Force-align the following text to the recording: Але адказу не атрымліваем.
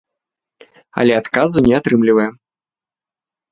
Але 1.01 1.13
адказу 1.21 1.57
не 1.67 1.73
атрымліваем. 1.81 2.35